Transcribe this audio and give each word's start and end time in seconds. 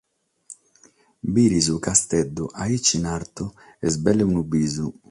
Bìdere 1.33 1.65
su 1.67 1.73
Casteddu 1.85 2.43
aici 2.61 2.93
in 2.97 3.05
artu 3.15 3.45
est 3.85 3.97
belle 4.03 4.23
unu 4.29 4.41
bisu. 4.51 4.87